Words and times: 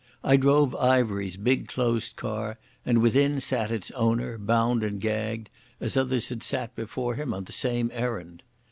I 0.23 0.35
drove 0.35 0.73
Ivery's 0.73 1.37
big 1.37 1.67
closed 1.67 2.15
car, 2.15 2.57
and 2.87 3.03
within 3.03 3.39
sat 3.39 3.71
its 3.71 3.91
owner, 3.91 4.39
bound 4.39 4.81
and 4.81 4.99
gagged, 4.99 5.51
as 5.79 5.95
others 5.95 6.29
had 6.29 6.41
sat 6.41 6.73
before 6.75 7.13
him 7.13 7.35
on 7.35 7.43
the 7.43 7.51
same 7.51 7.91
errand. 7.93 8.41